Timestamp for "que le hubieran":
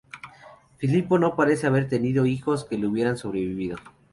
2.65-3.17